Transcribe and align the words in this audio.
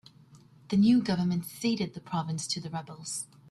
The 0.69 0.77
new 0.77 0.99
government 0.99 1.45
ceded 1.45 1.93
the 1.93 1.99
province 2.01 2.47
to 2.47 2.59
the 2.59 2.71
rebels. 2.71 3.27